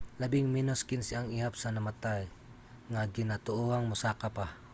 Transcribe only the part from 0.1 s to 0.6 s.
labing